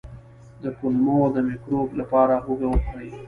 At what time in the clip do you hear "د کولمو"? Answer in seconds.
0.63-1.17